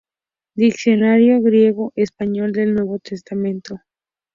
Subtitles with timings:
[0.55, 3.77] Diccionario griego-español del Nuevo Testamento.